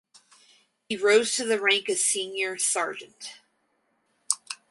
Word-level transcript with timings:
He 0.89 0.97
rose 0.97 1.35
to 1.35 1.45
the 1.45 1.61
rank 1.61 1.87
of 1.87 1.99
senior 1.99 2.57
sergeant. 2.57 3.33